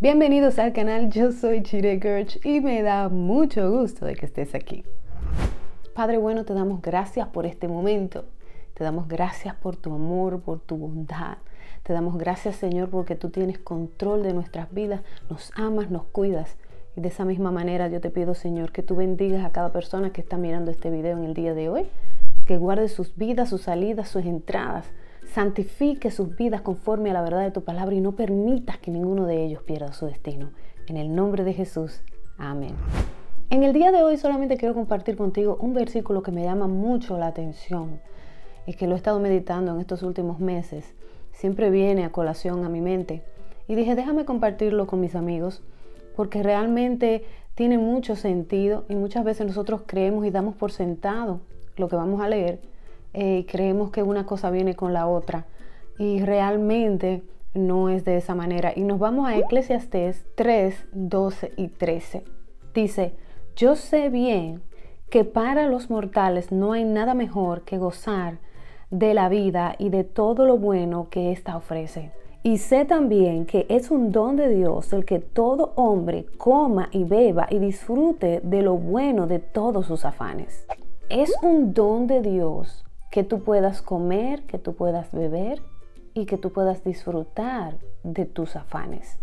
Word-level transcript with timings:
Bienvenidos 0.00 0.58
al 0.58 0.72
canal, 0.72 1.08
yo 1.08 1.30
soy 1.30 1.62
Chire 1.62 2.00
Gerch 2.00 2.44
y 2.44 2.60
me 2.60 2.82
da 2.82 3.08
mucho 3.08 3.70
gusto 3.70 4.04
de 4.04 4.16
que 4.16 4.26
estés 4.26 4.52
aquí. 4.56 4.84
Padre 5.94 6.18
bueno, 6.18 6.44
te 6.44 6.52
damos 6.52 6.82
gracias 6.82 7.28
por 7.28 7.46
este 7.46 7.68
momento, 7.68 8.24
te 8.74 8.82
damos 8.82 9.06
gracias 9.06 9.54
por 9.54 9.76
tu 9.76 9.94
amor, 9.94 10.40
por 10.40 10.58
tu 10.58 10.76
bondad. 10.76 11.38
Te 11.84 11.92
damos 11.92 12.18
gracias 12.18 12.56
Señor 12.56 12.90
porque 12.90 13.14
tú 13.14 13.30
tienes 13.30 13.60
control 13.60 14.24
de 14.24 14.34
nuestras 14.34 14.74
vidas, 14.74 15.02
nos 15.30 15.52
amas, 15.54 15.92
nos 15.92 16.04
cuidas. 16.06 16.56
Y 16.96 17.00
de 17.00 17.08
esa 17.08 17.24
misma 17.24 17.52
manera 17.52 17.86
yo 17.86 18.00
te 18.00 18.10
pido 18.10 18.34
Señor 18.34 18.72
que 18.72 18.82
tú 18.82 18.96
bendigas 18.96 19.44
a 19.44 19.52
cada 19.52 19.72
persona 19.72 20.12
que 20.12 20.22
está 20.22 20.36
mirando 20.36 20.72
este 20.72 20.90
video 20.90 21.16
en 21.16 21.24
el 21.24 21.34
día 21.34 21.54
de 21.54 21.68
hoy, 21.68 21.86
que 22.46 22.56
guarde 22.56 22.88
sus 22.88 23.14
vidas, 23.14 23.48
sus 23.48 23.62
salidas, 23.62 24.08
sus 24.08 24.24
entradas 24.24 24.86
santifique 25.32 26.10
sus 26.10 26.36
vidas 26.36 26.60
conforme 26.60 27.10
a 27.10 27.14
la 27.14 27.22
verdad 27.22 27.42
de 27.42 27.50
tu 27.50 27.64
palabra 27.64 27.94
y 27.94 28.00
no 28.00 28.12
permitas 28.12 28.78
que 28.78 28.90
ninguno 28.90 29.26
de 29.26 29.44
ellos 29.44 29.62
pierda 29.62 29.92
su 29.92 30.06
destino. 30.06 30.50
En 30.86 30.96
el 30.96 31.14
nombre 31.14 31.44
de 31.44 31.52
Jesús. 31.52 32.02
Amén. 32.38 32.74
En 33.50 33.62
el 33.62 33.72
día 33.72 33.92
de 33.92 34.02
hoy 34.02 34.16
solamente 34.16 34.56
quiero 34.56 34.74
compartir 34.74 35.16
contigo 35.16 35.56
un 35.60 35.74
versículo 35.74 36.22
que 36.22 36.32
me 36.32 36.42
llama 36.42 36.66
mucho 36.66 37.18
la 37.18 37.28
atención 37.28 38.00
y 38.66 38.74
que 38.74 38.86
lo 38.86 38.94
he 38.94 38.96
estado 38.96 39.20
meditando 39.20 39.72
en 39.72 39.80
estos 39.80 40.02
últimos 40.02 40.40
meses. 40.40 40.94
Siempre 41.32 41.70
viene 41.70 42.04
a 42.04 42.12
colación 42.12 42.64
a 42.64 42.68
mi 42.68 42.80
mente. 42.80 43.22
Y 43.66 43.74
dije, 43.74 43.94
déjame 43.94 44.24
compartirlo 44.24 44.86
con 44.86 45.00
mis 45.00 45.14
amigos 45.14 45.62
porque 46.16 46.42
realmente 46.42 47.24
tiene 47.54 47.78
mucho 47.78 48.16
sentido 48.16 48.84
y 48.88 48.94
muchas 48.94 49.24
veces 49.24 49.46
nosotros 49.46 49.82
creemos 49.86 50.26
y 50.26 50.30
damos 50.30 50.54
por 50.56 50.72
sentado 50.72 51.40
lo 51.76 51.88
que 51.88 51.96
vamos 51.96 52.20
a 52.20 52.28
leer 52.28 52.73
eh, 53.14 53.46
creemos 53.48 53.90
que 53.90 54.02
una 54.02 54.26
cosa 54.26 54.50
viene 54.50 54.74
con 54.74 54.92
la 54.92 55.06
otra 55.06 55.46
y 55.98 56.20
realmente 56.24 57.22
no 57.54 57.88
es 57.88 58.04
de 58.04 58.16
esa 58.16 58.34
manera. 58.34 58.72
Y 58.74 58.82
nos 58.82 58.98
vamos 58.98 59.28
a 59.28 59.36
Eclesiastés 59.36 60.26
3, 60.34 60.88
12 60.92 61.52
y 61.56 61.68
13. 61.68 62.24
Dice, 62.74 63.14
yo 63.56 63.76
sé 63.76 64.08
bien 64.08 64.62
que 65.08 65.24
para 65.24 65.68
los 65.68 65.90
mortales 65.90 66.50
no 66.50 66.72
hay 66.72 66.84
nada 66.84 67.14
mejor 67.14 67.62
que 67.62 67.78
gozar 67.78 68.38
de 68.90 69.14
la 69.14 69.28
vida 69.28 69.76
y 69.78 69.90
de 69.90 70.02
todo 70.02 70.44
lo 70.44 70.58
bueno 70.58 71.08
que 71.08 71.30
ésta 71.30 71.56
ofrece. 71.56 72.10
Y 72.42 72.58
sé 72.58 72.84
también 72.84 73.46
que 73.46 73.64
es 73.70 73.90
un 73.90 74.12
don 74.12 74.36
de 74.36 74.48
Dios 74.48 74.92
el 74.92 75.04
que 75.04 75.18
todo 75.20 75.72
hombre 75.76 76.26
coma 76.36 76.88
y 76.90 77.04
beba 77.04 77.46
y 77.48 77.58
disfrute 77.58 78.40
de 78.42 78.62
lo 78.62 78.74
bueno 78.76 79.26
de 79.26 79.38
todos 79.38 79.86
sus 79.86 80.04
afanes. 80.04 80.66
Es 81.08 81.32
un 81.42 81.72
don 81.72 82.06
de 82.06 82.20
Dios 82.20 82.84
que 83.14 83.22
tú 83.22 83.44
puedas 83.44 83.80
comer, 83.80 84.42
que 84.42 84.58
tú 84.58 84.74
puedas 84.74 85.12
beber 85.12 85.62
y 86.14 86.26
que 86.26 86.36
tú 86.36 86.50
puedas 86.50 86.82
disfrutar 86.82 87.76
de 88.02 88.24
tus 88.24 88.56
afanes. 88.56 89.20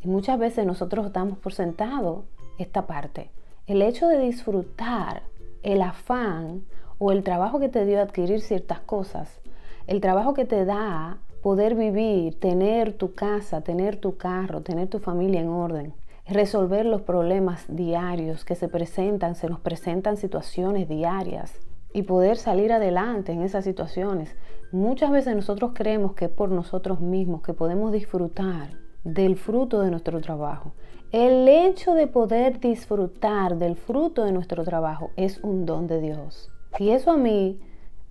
Y 0.00 0.08
muchas 0.08 0.38
veces 0.38 0.64
nosotros 0.64 1.12
damos 1.12 1.36
por 1.36 1.52
sentado 1.52 2.24
esta 2.56 2.86
parte. 2.86 3.30
El 3.66 3.82
hecho 3.82 4.08
de 4.08 4.18
disfrutar 4.18 5.24
el 5.62 5.82
afán 5.82 6.62
o 6.96 7.12
el 7.12 7.22
trabajo 7.22 7.60
que 7.60 7.68
te 7.68 7.84
dio 7.84 8.00
adquirir 8.00 8.40
ciertas 8.40 8.80
cosas, 8.80 9.42
el 9.86 10.00
trabajo 10.00 10.32
que 10.32 10.46
te 10.46 10.64
da 10.64 11.18
poder 11.42 11.74
vivir, 11.74 12.40
tener 12.40 12.94
tu 12.94 13.12
casa, 13.12 13.60
tener 13.60 13.96
tu 13.96 14.16
carro, 14.16 14.62
tener 14.62 14.88
tu 14.88 15.00
familia 15.00 15.42
en 15.42 15.50
orden, 15.50 15.92
resolver 16.26 16.86
los 16.86 17.02
problemas 17.02 17.66
diarios 17.68 18.46
que 18.46 18.54
se 18.54 18.68
presentan, 18.68 19.34
se 19.34 19.50
nos 19.50 19.60
presentan 19.60 20.16
situaciones 20.16 20.88
diarias, 20.88 21.60
y 21.92 22.02
poder 22.02 22.36
salir 22.36 22.72
adelante 22.72 23.32
en 23.32 23.42
esas 23.42 23.64
situaciones. 23.64 24.36
Muchas 24.72 25.10
veces 25.10 25.34
nosotros 25.34 25.72
creemos 25.74 26.14
que 26.14 26.26
es 26.26 26.30
por 26.30 26.50
nosotros 26.50 27.00
mismos 27.00 27.42
que 27.42 27.54
podemos 27.54 27.92
disfrutar 27.92 28.70
del 29.04 29.36
fruto 29.36 29.80
de 29.80 29.90
nuestro 29.90 30.20
trabajo. 30.20 30.72
El 31.10 31.48
hecho 31.48 31.94
de 31.94 32.06
poder 32.06 32.60
disfrutar 32.60 33.56
del 33.56 33.76
fruto 33.76 34.24
de 34.24 34.32
nuestro 34.32 34.62
trabajo 34.64 35.10
es 35.16 35.38
un 35.42 35.64
don 35.64 35.86
de 35.86 36.00
Dios. 36.00 36.50
Y 36.78 36.90
eso 36.90 37.12
a 37.12 37.16
mí 37.16 37.58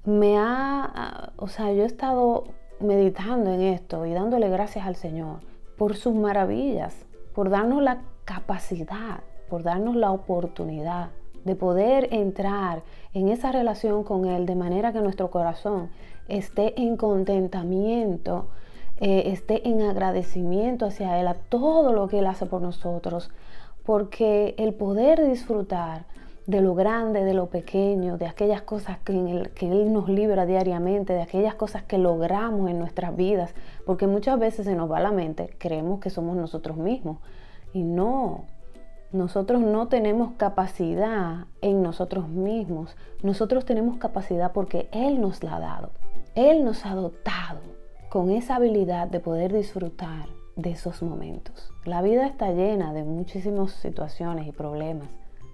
me 0.04 0.38
ha, 0.38 1.32
o 1.36 1.48
sea, 1.48 1.72
yo 1.74 1.84
he 1.84 1.86
estado 1.86 2.46
meditando 2.80 3.52
en 3.52 3.62
esto 3.62 4.06
y 4.06 4.14
dándole 4.14 4.50
gracias 4.50 4.88
al 4.88 4.96
Señor 4.96 5.42
por 5.78 5.96
sus 5.96 6.16
maravillas, 6.16 7.06
por 7.36 7.50
darnos 7.50 7.84
la 7.84 8.02
capacidad, 8.26 9.20
por 9.48 9.62
darnos 9.64 9.96
la 9.96 10.12
oportunidad 10.12 11.12
de 11.48 11.56
poder 11.56 12.14
entrar 12.14 12.84
en 13.14 13.30
esa 13.30 13.52
relación 13.52 14.04
con 14.04 14.26
Él 14.26 14.46
de 14.46 14.54
manera 14.54 14.94
que 14.94 15.02
nuestro 15.02 15.32
corazón 15.32 15.90
esté 16.28 16.80
en 16.80 16.98
contentamiento, 16.98 18.50
eh, 19.00 19.32
esté 19.32 19.68
en 19.68 19.82
agradecimiento 19.82 20.86
hacia 20.86 21.20
Él, 21.20 21.28
a 21.28 21.34
todo 21.34 21.94
lo 21.94 22.08
que 22.08 22.20
Él 22.20 22.28
hace 22.28 22.46
por 22.46 22.62
nosotros, 22.62 23.32
porque 23.84 24.54
el 24.60 24.74
poder 24.76 25.26
disfrutar 25.28 26.06
de 26.46 26.62
lo 26.62 26.76
grande, 26.76 27.24
de 27.24 27.34
lo 27.34 27.48
pequeño, 27.48 28.18
de 28.18 28.28
aquellas 28.28 28.62
cosas 28.62 28.98
que, 29.00 29.50
que 29.56 29.72
Él 29.72 29.92
nos 29.92 30.10
libra 30.10 30.46
diariamente, 30.46 31.14
de 31.14 31.22
aquellas 31.22 31.56
cosas 31.56 31.84
que 31.84 31.98
logramos 31.98 32.70
en 32.70 32.78
nuestras 32.78 33.16
vidas, 33.16 33.54
porque 33.86 34.06
muchas 34.06 34.38
veces 34.38 34.66
se 34.66 34.76
nos 34.76 34.92
va 34.92 35.00
la 35.00 35.12
mente, 35.12 35.50
creemos 35.58 36.00
que 36.02 36.10
somos 36.10 36.36
nosotros 36.36 36.78
mismos. 36.78 37.18
Y 37.74 37.84
no, 37.84 38.46
nosotros 39.12 39.62
no 39.62 39.88
tenemos 39.88 40.34
capacidad 40.34 41.46
en 41.62 41.82
nosotros 41.82 42.28
mismos. 42.28 42.98
Nosotros 43.24 43.64
tenemos 43.64 43.98
capacidad 43.98 44.52
porque 44.52 44.90
Él 44.92 45.22
nos 45.22 45.44
la 45.44 45.56
ha 45.56 45.60
dado. 45.62 45.92
Él 46.36 46.66
nos 46.66 46.86
ha 46.86 46.94
dotado 46.94 47.62
con 48.10 48.32
esa 48.32 48.58
habilidad 48.58 49.08
de 49.08 49.22
poder 49.22 49.54
disfrutar 49.54 50.28
de 50.58 50.72
esos 50.72 51.02
momentos. 51.02 51.72
La 51.86 52.02
vida 52.02 52.28
está 52.28 52.52
llena 52.52 52.92
de 52.92 53.04
muchísimas 53.04 53.72
situaciones 53.72 54.46
y 54.46 54.52
problemas. 54.52 55.08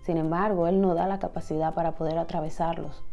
Sin 0.04 0.18
embargo, 0.18 0.68
Él 0.68 0.82
nos 0.82 0.96
da 0.96 1.08
la 1.08 1.20
capacidad 1.20 1.76
para 1.76 1.92
poder 1.92 2.18
atravesarlos. 2.18 3.04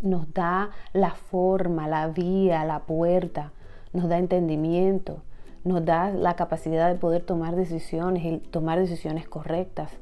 Nos 0.00 0.34
da 0.34 0.70
la 0.92 1.12
forma, 1.12 1.86
la 1.86 2.08
vía, 2.08 2.64
la 2.64 2.80
puerta. 2.80 3.52
Nos 3.92 4.08
da 4.08 4.18
entendimiento 4.18 5.22
nos 5.64 5.84
da 5.84 6.10
la 6.10 6.34
capacidad 6.34 6.90
de 6.92 6.98
poder 6.98 7.22
tomar 7.22 7.56
decisiones 7.56 8.24
y 8.24 8.38
tomar 8.38 8.78
decisiones 8.78 9.28
correctas. 9.28 9.92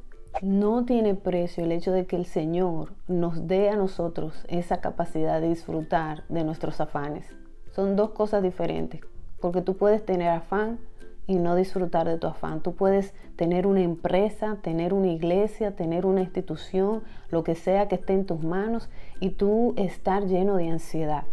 No 0.43 0.84
tiene 0.84 1.15
precio 1.15 1.65
el 1.65 1.72
hecho 1.72 1.93
de 1.93 2.06
que 2.06 2.16
el 2.16 2.25
Señor 2.25 2.94
nos 3.09 3.47
dé 3.47 3.69
a 3.69 3.76
nosotros 3.76 4.44
esa 4.49 4.81
capacidad 4.81 5.41
de 5.41 5.49
disfrutar 5.49 6.25
de 6.28 6.44
nuestros 6.44 6.81
afanes. 6.81 7.26
Son 7.72 7.97
dos 7.97 8.10
cosas 8.10 8.43
diferentes, 8.43 9.00
porque 9.41 9.60
tú 9.60 9.76
puedes 9.76 10.04
tener 10.04 10.28
afán 10.28 10.78
y 11.26 11.37
no 11.37 11.56
disfrutar 11.56 12.09
de 12.09 12.16
tu 12.16 12.26
afán. 12.26 12.60
Tú 12.60 12.75
puedes 12.75 13.12
tener 13.37 13.66
una 13.66 13.82
empresa, 13.82 14.59
tener 14.62 14.94
una 14.94 15.09
iglesia, 15.09 15.76
tener 15.76 16.06
una 16.06 16.22
institución, 16.22 17.03
lo 17.28 17.44
que 17.44 17.54
sea 17.54 17.88
que 17.88 17.97
esté 17.97 18.15
en 18.15 18.25
tus 18.25 18.43
manos 18.43 18.88
y 19.20 19.31
tú 19.31 19.75
estar 19.76 20.26
lleno 20.26 20.56
de 20.56 20.70
ansiedad 20.70 21.25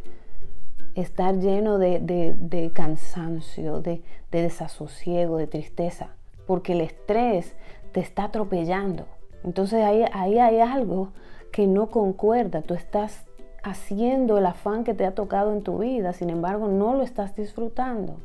estar 1.02 1.38
lleno 1.40 1.78
de, 1.78 2.72
cansancio, 2.74 3.82
de, 3.82 4.02
desasosiego, 4.32 5.38
de 5.38 5.48
tristeza, 5.48 6.10
porque 6.46 6.74
el 6.74 6.82
estrés 6.82 7.56
te 7.92 8.00
está 8.00 8.26
atropellando. 8.26 9.06
Entonces 9.44 9.84
ahí, 9.84 10.04
ahí 10.12 10.40
hay 10.40 10.60
algo 10.60 11.10
que 11.52 11.68
no 11.68 11.90
concuerda. 11.90 12.62
Tú 12.62 12.74
estás 12.74 13.26
haciendo 13.64 14.38
el 14.38 14.46
afán 14.46 14.84
que 14.84 14.94
te 14.94 15.06
ha 15.06 15.14
tocado 15.14 15.54
en 15.54 15.62
tu 15.62 15.80
vida, 15.80 16.14
sin 16.14 16.30
embargo 16.30 16.68
no 16.68 16.96
lo 16.96 17.04
estás 17.04 17.36
disfrutando. 17.36 18.18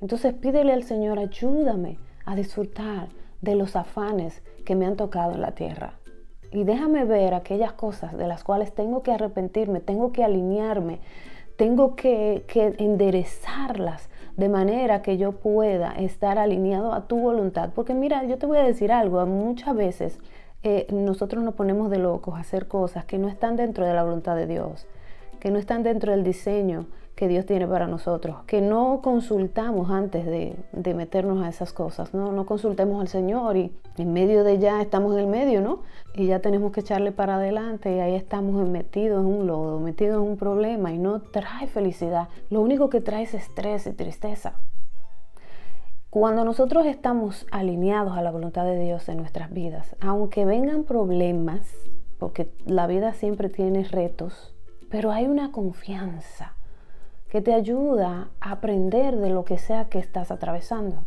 Entonces 0.00 0.34
pídele 0.34 0.72
al 0.72 0.82
Señor, 0.82 1.18
ayúdame 1.18 1.98
a 2.24 2.34
disfrutar 2.34 3.08
de 3.40 3.54
los 3.54 3.76
afanes 3.76 4.42
que 4.64 4.74
me 4.74 4.86
han 4.86 4.96
tocado 4.96 5.32
en 5.32 5.40
la 5.40 5.52
tierra. 5.52 5.94
Y 6.52 6.64
déjame 6.64 7.04
ver 7.04 7.34
aquellas 7.34 7.72
cosas 7.72 8.16
de 8.16 8.26
las 8.26 8.42
cuales 8.42 8.74
tengo 8.74 9.02
que 9.02 9.12
arrepentirme, 9.12 9.80
tengo 9.80 10.12
que 10.12 10.24
alinearme, 10.24 11.00
tengo 11.60 11.94
que, 11.94 12.42
enderezarlas 12.78 14.08
de 14.38 14.48
manera 14.48 15.02
que 15.02 15.18
yo 15.18 15.32
pueda 15.32 15.92
estar 15.92 16.38
alineado 16.38 16.94
a 16.94 17.06
tu 17.06 17.18
voluntad. 17.18 17.68
Porque 17.74 17.92
mira, 17.92 18.24
yo 18.24 18.38
te 18.38 18.46
voy 18.46 18.56
a 18.56 18.62
decir 18.62 18.90
algo, 18.90 19.26
muchas 19.26 19.76
veces 19.76 20.18
eh, 20.62 20.86
nosotros 20.90 21.44
nos 21.44 21.52
ponemos 21.52 21.90
de 21.90 21.98
locos 21.98 22.34
a 22.34 22.38
hacer 22.38 22.66
cosas 22.66 23.04
que 23.04 23.18
no 23.18 23.28
están 23.28 23.56
dentro 23.56 23.84
de 23.84 23.92
la 23.92 24.04
voluntad 24.04 24.36
de 24.36 24.46
Dios, 24.46 24.86
que 25.38 25.50
no 25.50 25.58
están 25.58 25.82
dentro 25.82 26.12
del 26.12 26.24
diseño 26.24 26.86
que 27.20 27.28
Dios 27.28 27.44
tiene 27.44 27.68
para 27.68 27.86
nosotros, 27.86 28.44
que 28.46 28.62
no 28.62 29.00
consultamos 29.02 29.90
antes 29.90 30.24
de, 30.24 30.56
meternos 30.94 31.44
a 31.44 31.50
esas 31.50 31.70
cosas, 31.74 32.14
¿no? 32.14 32.32
no 32.32 32.46
consultemos 32.46 32.98
al 32.98 33.08
Señor 33.08 33.58
y 33.58 33.76
en 33.98 34.14
medio 34.14 34.42
de 34.42 34.58
ya 34.58 34.80
estamos 34.80 35.12
en 35.12 35.18
el 35.18 35.26
medio, 35.26 35.60
¿no? 35.60 35.82
Y 36.14 36.28
ya 36.28 36.38
tenemos 36.38 36.72
que 36.72 36.80
echarle 36.80 37.12
para 37.12 37.34
adelante 37.34 37.94
y 37.94 38.00
ahí 38.00 38.14
estamos 38.14 38.66
metidos 38.66 39.20
en 39.20 39.26
un 39.26 39.46
lodo, 39.46 39.80
metidos 39.80 40.14
en 40.14 40.30
un 40.30 40.38
problema 40.38 40.94
y 40.94 40.98
no 40.98 41.20
trae 41.20 41.66
felicidad, 41.66 42.28
lo 42.48 42.62
único 42.62 42.88
que 42.88 43.02
trae 43.02 43.24
es 43.24 43.34
estrés 43.34 43.86
y 43.86 43.92
tristeza. 43.92 44.54
Cuando 46.08 46.42
nosotros 46.46 46.86
estamos 46.86 47.46
alineados 47.52 48.16
a 48.16 48.22
la 48.22 48.30
voluntad 48.30 48.64
de 48.64 48.78
Dios 48.78 49.10
en 49.10 49.18
nuestras 49.18 49.52
vidas, 49.52 49.94
aunque 50.00 50.46
vengan 50.46 50.84
problemas, 50.84 51.70
porque 52.18 52.50
la 52.64 52.86
vida 52.86 53.12
siempre 53.12 53.50
tiene 53.50 53.84
retos, 53.84 54.54
pero 54.88 55.12
hay 55.12 55.26
una 55.26 55.52
confianza 55.52 56.56
que 57.30 57.40
te 57.40 57.54
ayuda 57.54 58.28
a 58.40 58.50
aprender 58.50 59.16
de 59.16 59.30
lo 59.30 59.44
que 59.44 59.56
sea 59.56 59.88
que 59.88 59.98
estás 59.98 60.30
atravesando. 60.30 61.06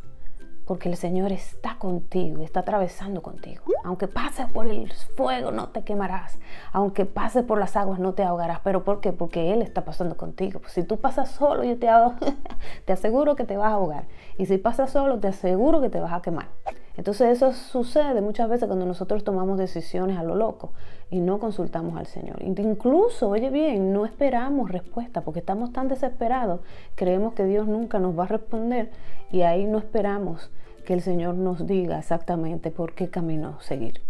porque 0.65 0.87
el 0.87 0.95
Señor 0.95 1.33
está 1.33 1.77
contigo, 1.77 2.41
está 2.41 2.61
atravesando 2.61 3.21
contigo. 3.21 3.65
Aunque 3.83 4.07
pases 4.07 4.47
por 4.47 4.65
el 4.65 4.93
fuego, 4.93 5.51
no 5.51 5.67
te 5.67 5.83
quemarás. 5.83 6.39
Aunque 6.71 7.05
pases 7.05 7.43
por 7.43 7.59
las 7.59 7.75
aguas, 7.75 7.99
no 7.99 8.13
te 8.13 8.23
ahogarás. 8.23 8.61
¿Pero 8.63 8.85
por 8.85 9.01
qué? 9.01 9.11
Porque 9.11 9.51
Él 9.51 9.61
está 9.61 9.83
pasando 9.83 10.15
contigo. 10.15 10.61
Pues 10.61 10.71
si 10.71 10.83
tú 10.83 11.01
pasas 11.01 11.31
solo, 11.31 11.65
yo 11.65 11.77
te, 11.77 11.89
te 12.85 12.93
aseguro 12.93 13.35
que 13.35 13.43
te 13.43 13.57
vas 13.57 13.73
a 13.73 13.75
ahogar. 13.75 14.05
Y 14.37 14.45
si 14.45 14.57
pasas 14.57 14.91
solo, 14.91 15.19
te 15.19 15.27
aseguro 15.27 15.81
que 15.81 15.89
te 15.89 15.99
vas 15.99 16.13
a 16.13 16.21
quemar. 16.21 16.47
Entonces 16.95 17.29
eso 17.29 17.53
sucede 17.53 18.21
muchas 18.21 18.49
veces 18.49 18.67
cuando 18.67 18.85
nosotros 18.85 19.23
tomamos 19.23 19.57
decisiones 19.57 20.17
a 20.17 20.23
lo 20.23 20.35
loco 20.35 20.73
y 21.09 21.19
no 21.19 21.39
consultamos 21.39 21.97
al 21.97 22.05
Señor. 22.05 22.37
Incluso, 22.43 23.29
oye 23.29 23.49
bien, 23.49 23.93
no 23.93 24.05
esperamos 24.05 24.71
respuesta 24.71 25.21
porque 25.21 25.39
estamos 25.39 25.73
tan 25.73 25.87
desesperados, 25.87 26.61
creemos 26.95 27.33
que 27.33 27.45
Dios 27.45 27.67
nunca 27.67 27.99
nos 27.99 28.17
va 28.17 28.25
a 28.25 28.27
responder 28.27 28.91
y 29.31 29.41
ahí 29.41 29.65
no 29.65 29.79
esperamos 29.79 30.51
que 30.85 30.93
el 30.93 31.01
Señor 31.01 31.35
nos 31.35 31.65
diga 31.65 31.97
exactamente 31.97 32.69
por 32.69 32.93
qué 32.93 33.09
camino 33.09 33.59
seguir. 33.61 34.01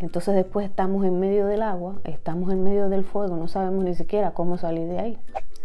Entonces 0.00 0.34
después 0.34 0.66
estamos 0.66 1.04
en 1.04 1.20
medio 1.20 1.46
del 1.46 1.62
agua, 1.62 2.00
estamos 2.04 2.52
en 2.52 2.62
medio 2.62 2.88
del 2.88 3.04
fuego, 3.04 3.36
no 3.36 3.48
sabemos 3.48 3.84
ni 3.84 3.94
siquiera 3.94 4.32
cómo 4.32 4.56
salir 4.58 4.88
de 4.88 4.98
ahí. 4.98 5.18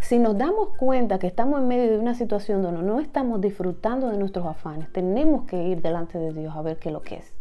Si 0.06 0.20
nos 0.20 0.38
damos 0.38 0.70
cuenta 0.78 1.18
que 1.18 1.26
estamos 1.26 1.60
en 1.60 1.68
medio 1.68 1.90
de 1.90 1.98
una 1.98 2.14
situación 2.14 2.62
donde 2.62 2.84
no 2.84 3.00
estamos 3.00 3.42
disfrutando 3.42 4.08
de 4.08 4.20
nuestros 4.20 4.46
afanes, 4.46 4.94
tenemos 4.94 5.46
que 5.46 5.64
ir 5.64 5.82
delante 5.82 6.20
de 6.20 6.32
Dios 6.32 6.56
a 6.56 6.62
ver 6.62 6.78
qué 6.78 6.90
es 6.90 6.94
lo 6.94 7.02
que 7.02 7.16
es. 7.16 7.34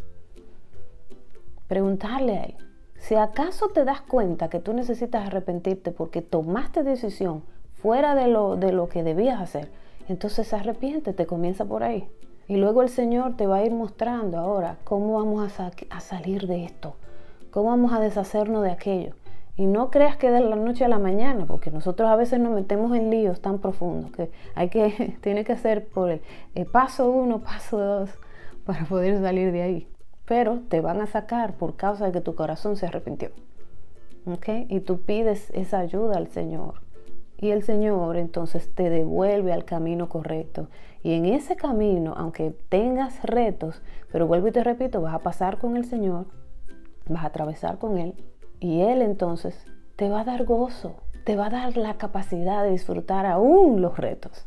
Preguntarle 1.69 2.38
a 2.38 2.44
Él. 2.44 2.55
Si 2.96 3.16
acaso 3.16 3.69
te 3.69 3.84
das 3.84 4.00
cuenta 4.00 4.49
que 4.49 4.61
tú 4.61 4.72
necesitas 4.72 5.26
arrepentirte 5.26 5.90
porque 5.90 6.22
tomaste 6.22 6.84
decisión 6.84 7.43
fuera 7.75 8.14
de 8.14 8.28
lo, 8.28 8.56
de 8.56 8.72
lo 8.72 8.88
que 8.88 9.02
debías 9.02 9.43
hacer, 9.43 9.70
entonces 10.08 10.55
arrepiéntete, 10.55 11.26
comienza 11.26 11.66
por 11.66 11.82
ahí. 11.82 12.08
Y 12.49 12.56
luego 12.56 12.81
el 12.81 12.88
Señor 12.88 13.37
te 13.37 13.46
va 13.46 13.56
a 13.56 13.64
ir 13.66 13.72
mostrando 13.72 14.38
ahora 14.38 14.78
cómo 14.84 15.19
vamos 15.19 15.52
a 15.61 16.00
salir 16.00 16.46
de 16.46 16.64
esto, 16.64 16.94
cómo 17.50 17.69
vamos 17.69 17.93
a 17.93 18.00
deshacernos 18.00 18.62
de 18.62 18.70
aquello. 18.70 19.14
Y 19.56 19.67
no 19.67 19.91
creas 19.91 20.17
que 20.17 20.31
de 20.31 20.41
la 20.41 20.56
noche 20.56 20.85
a 20.85 20.89
la 20.89 20.99
mañana, 20.99 21.47
porque 21.47 21.71
nosotros 21.71 22.09
a 22.09 22.17
veces 22.17 22.41
nos 22.41 22.53
metemos 22.53 22.97
en 22.97 23.11
líos 23.11 23.41
tan 23.41 23.61
profundos 23.61 24.11
que 24.11 24.31
hay 24.55 24.69
que, 24.69 25.17
tiene 25.21 25.45
que 25.45 25.56
ser 25.56 25.87
por 25.87 26.11
el, 26.11 26.67
paso 26.67 27.09
uno, 27.09 27.41
paso 27.45 27.79
dos, 27.79 28.11
para 28.65 28.85
poder 28.87 29.21
salir 29.21 29.53
de 29.53 29.62
ahí. 29.62 29.89
Pero 30.25 30.61
te 30.69 30.81
van 30.81 31.01
a 31.01 31.06
sacar 31.06 31.55
por 31.55 31.77
causa 31.77 32.06
de 32.06 32.12
que 32.12 32.21
tu 32.21 32.35
corazón 32.35 32.77
se 32.77 32.87
arrepintió. 32.87 33.31
¿Ok? 34.27 34.49
Y 34.69 34.81
tú 34.81 35.03
pides 35.03 35.51
esa 35.51 35.79
ayuda 35.79 36.17
al 36.17 36.29
Señor. 36.29 36.81
Y 37.37 37.50
el 37.50 37.62
Señor 37.62 38.17
entonces 38.17 38.75
te 38.75 38.89
devuelve 38.89 39.53
al 39.53 39.67
camino 39.67 40.09
correcto. 40.09 40.69
Y 41.03 41.12
en 41.12 41.27
ese 41.27 41.57
camino, 41.57 42.15
aunque 42.17 42.55
tengas 42.71 43.23
retos, 43.23 43.83
pero 44.11 44.27
vuelvo 44.27 44.49
y 44.49 44.53
te 44.53 44.65
repito, 44.65 45.03
vas 45.03 45.15
a 45.15 45.19
pasar 45.19 45.59
con 45.59 45.77
el 45.77 45.85
Señor, 45.85 46.25
vas 47.07 47.25
a 47.25 47.27
atravesar 47.27 47.79
con 47.79 47.99
Él 47.99 48.15
y 48.61 48.83
Él 48.83 49.03
entonces 49.03 49.67
te 49.97 50.09
va 50.09 50.21
a 50.21 50.25
dar 50.25 50.45
gozo, 50.45 50.97
te 51.25 51.37
va 51.37 51.47
a 51.47 51.51
dar 51.51 51.77
la 51.77 51.95
capacidad 51.95 52.62
de 52.62 52.71
disfrutar 52.71 53.27
aún 53.27 53.81
los 53.81 53.99
retos. 53.99 54.47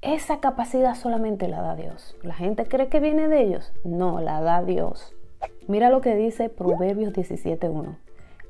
Esa 0.00 0.38
capacidad 0.38 0.94
solamente 0.94 1.48
la 1.48 1.60
da 1.60 1.74
Dios. 1.74 2.16
La 2.22 2.34
gente 2.34 2.66
cree 2.66 2.88
que 2.88 3.00
viene 3.00 3.26
de 3.26 3.42
ellos. 3.42 3.72
No, 3.84 4.20
la 4.20 4.40
da 4.40 4.62
Dios. 4.62 5.12
Mira 5.66 5.90
lo 5.90 6.00
que 6.00 6.14
dice 6.14 6.48
Proverbios 6.48 7.12
17.1. 7.12 7.96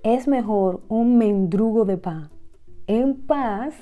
Es 0.03 0.29
mejor 0.29 0.83
un 0.89 1.17
mendrugo 1.17 1.85
de 1.85 1.97
pan 1.97 2.31
en 2.87 3.27
paz 3.27 3.75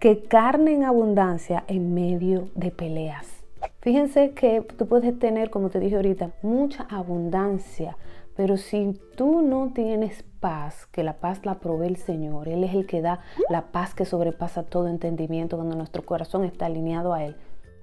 que 0.00 0.22
carne 0.22 0.72
en 0.72 0.84
abundancia 0.84 1.64
en 1.68 1.92
medio 1.94 2.48
de 2.54 2.70
peleas. 2.70 3.44
Fíjense 3.80 4.32
que 4.32 4.62
tú 4.62 4.86
puedes 4.86 5.18
tener, 5.18 5.50
como 5.50 5.68
te 5.68 5.78
dije 5.80 5.96
ahorita, 5.96 6.30
mucha 6.42 6.84
abundancia, 6.90 7.96
pero 8.40 8.56
si 8.56 8.98
tú 9.16 9.42
no 9.42 9.70
tienes 9.74 10.24
paz, 10.40 10.86
que 10.86 11.04
la 11.04 11.18
paz 11.18 11.44
la 11.44 11.58
provee 11.58 11.88
el 11.88 11.98
Señor, 11.98 12.48
Él 12.48 12.64
es 12.64 12.72
el 12.72 12.86
que 12.86 13.02
da 13.02 13.20
la 13.50 13.66
paz 13.66 13.94
que 13.94 14.06
sobrepasa 14.06 14.62
todo 14.62 14.88
entendimiento 14.88 15.56
cuando 15.58 15.76
nuestro 15.76 16.06
corazón 16.06 16.44
está 16.44 16.64
alineado 16.64 17.12
a 17.12 17.22
Él, 17.22 17.36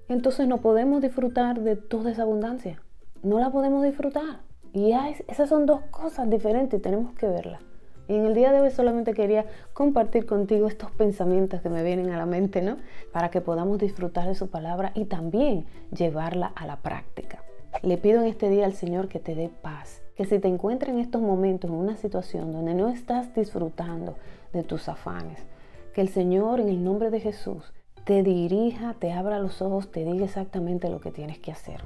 entonces 0.10 0.48
no 0.48 0.58
podemos 0.58 1.00
disfrutar 1.00 1.60
de 1.60 1.76
toda 1.76 2.10
esa 2.10 2.24
abundancia. 2.24 2.82
No 3.22 3.38
la 3.38 3.52
podemos 3.52 3.84
disfrutar. 3.84 4.40
Y 4.74 4.94
esas 5.28 5.48
son 5.48 5.68
dos 5.68 5.82
cosas 5.92 6.28
diferentes 6.28 6.80
y 6.80 6.82
tenemos 6.82 7.14
que 7.14 7.28
verlas. 7.28 7.62
Y 8.08 8.16
en 8.16 8.26
el 8.26 8.34
día 8.34 8.52
de 8.52 8.60
hoy 8.60 8.72
solamente 8.72 9.14
quería 9.14 9.46
compartir 9.74 10.26
contigo 10.26 10.68
estos 10.68 10.90
pensamientos 10.90 11.62
que 11.62 11.70
me 11.70 11.84
vienen 11.84 12.10
a 12.10 12.18
la 12.18 12.26
mente, 12.26 12.64
¿no? 12.64 12.78
Para 13.14 13.30
que 13.30 13.42
podamos 13.42 13.78
disfrutar 13.78 14.28
de 14.28 14.34
su 14.34 14.50
palabra 14.50 14.92
y 14.96 15.06
también 15.06 15.68
llevarla 15.92 16.52
a 16.56 16.66
la 16.66 16.78
práctica. 16.78 17.44
Le 17.84 17.98
pido 17.98 18.22
en 18.22 18.28
este 18.28 18.50
día 18.50 18.66
al 18.66 18.74
Señor 18.74 19.08
que 19.08 19.20
te 19.20 19.36
dé 19.36 19.50
paz, 19.62 20.02
que 20.16 20.26
si 20.26 20.40
te 20.40 20.48
encuentras 20.48 20.92
en 20.92 21.00
estos 21.00 21.22
momentos 21.22 21.70
en 21.70 21.76
una 21.76 21.96
situación 21.96 22.52
donde 22.52 22.74
no 22.74 22.90
estás 22.90 23.36
disfrutando 23.36 24.16
de 24.52 24.64
tus 24.64 24.90
afanes, 24.90 25.40
que 25.94 26.02
el 26.02 26.10
Señor 26.10 26.60
en 26.60 26.70
el 26.70 26.84
nombre 26.84 27.12
de 27.12 27.20
Jesús 27.20 27.72
te 28.04 28.24
dirija, 28.24 28.96
te 28.98 29.12
abra 29.12 29.40
los 29.40 29.62
ojos, 29.62 29.92
te 29.92 30.06
diga 30.06 30.26
exactamente 30.26 30.90
lo 30.90 31.00
que 31.02 31.12
tienes 31.12 31.38
que 31.38 31.52
hacer. 31.52 31.84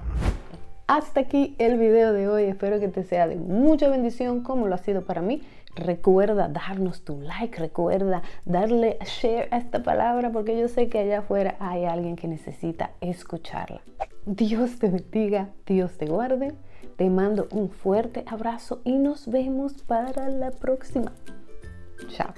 Hasta 0.87 1.21
aquí 1.21 1.55
el 1.57 1.77
video 1.77 2.13
de 2.13 2.29
hoy, 2.29 2.43
espero 2.43 2.79
que 2.79 2.87
te 2.87 3.03
sea 3.03 3.27
de 3.27 3.35
mucha 3.35 3.89
bendición 3.89 4.43
como 4.43 4.67
lo 4.67 4.75
ha 4.75 4.77
sido 4.77 5.01
para 5.01 5.21
mí. 5.21 5.41
Recuerda 5.75 6.47
darnos 6.47 7.03
tu 7.03 7.19
like, 7.21 7.57
recuerda 7.59 8.21
darle 8.45 8.97
share 9.05 9.49
a 9.51 9.57
esta 9.57 9.83
palabra 9.83 10.31
porque 10.31 10.57
yo 10.57 10.67
sé 10.69 10.87
que 10.87 10.99
allá 10.99 11.19
afuera 11.19 11.55
hay 11.59 11.85
alguien 11.85 12.15
que 12.15 12.27
necesita 12.27 12.91
escucharla. 13.01 13.81
Dios 14.25 14.77
te 14.77 14.89
bendiga, 14.89 15.49
Dios 15.65 15.97
te 15.97 16.05
guarde. 16.05 16.53
Te 16.97 17.09
mando 17.09 17.47
un 17.51 17.69
fuerte 17.69 18.23
abrazo 18.27 18.81
y 18.83 18.97
nos 18.97 19.27
vemos 19.27 19.81
para 19.83 20.29
la 20.29 20.51
próxima. 20.51 21.11
Chao. 22.09 22.33